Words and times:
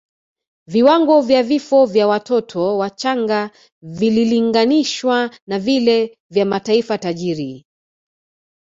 Viwango 0.67 1.21
vya 1.21 1.43
vifo 1.43 1.85
vya 1.85 2.07
watoto 2.07 2.77
wachanga 2.77 3.51
vililinganishwa 3.81 5.29
na 5.47 5.59
vile 5.59 6.17
vya 6.29 6.45
mataifa 6.45 6.97
tajiri 6.97 7.65